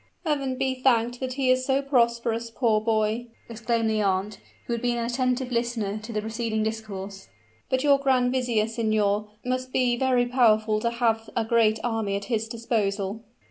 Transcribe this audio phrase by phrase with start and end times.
[0.25, 4.81] "Heaven be thanked that he is so prosperous, poor boy!" exclaimed the aunt, who had
[4.81, 7.29] been an attentive listener to the preceding discourse.
[7.69, 12.25] "But your grand vizier, signor, must be very powerful to have a great army at
[12.33, 13.21] his disposal."